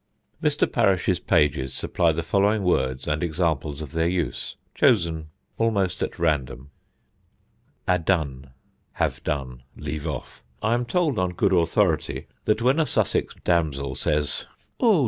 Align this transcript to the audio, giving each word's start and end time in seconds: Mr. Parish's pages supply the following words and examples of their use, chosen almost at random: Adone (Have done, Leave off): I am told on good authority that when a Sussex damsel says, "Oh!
Mr. 0.41 0.65
Parish's 0.71 1.19
pages 1.19 1.75
supply 1.75 2.11
the 2.11 2.23
following 2.23 2.63
words 2.63 3.07
and 3.07 3.21
examples 3.23 3.83
of 3.83 3.91
their 3.91 4.07
use, 4.07 4.55
chosen 4.73 5.27
almost 5.59 6.01
at 6.01 6.17
random: 6.17 6.71
Adone 7.87 8.49
(Have 8.93 9.23
done, 9.23 9.61
Leave 9.77 10.07
off): 10.07 10.43
I 10.59 10.73
am 10.73 10.85
told 10.85 11.19
on 11.19 11.33
good 11.35 11.53
authority 11.53 12.25
that 12.45 12.63
when 12.63 12.79
a 12.79 12.87
Sussex 12.87 13.35
damsel 13.43 13.93
says, 13.93 14.47
"Oh! 14.79 14.99